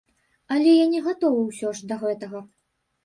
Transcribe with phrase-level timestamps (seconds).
[0.53, 2.45] Але я не гатовы ўсё ж да гэтага.